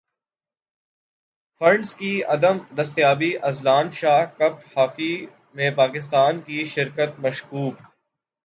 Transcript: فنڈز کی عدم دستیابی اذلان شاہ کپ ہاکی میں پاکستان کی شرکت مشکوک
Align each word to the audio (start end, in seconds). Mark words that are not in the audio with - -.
فنڈز 1.61 1.93
کی 1.95 2.13
عدم 2.25 2.57
دستیابی 2.77 3.31
اذلان 3.41 3.89
شاہ 3.91 4.25
کپ 4.37 4.55
ہاکی 4.77 5.13
میں 5.53 5.69
پاکستان 5.75 6.41
کی 6.41 6.63
شرکت 6.65 7.19
مشکوک 7.19 7.75